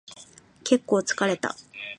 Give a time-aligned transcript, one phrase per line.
[0.63, 1.55] 結構疲れた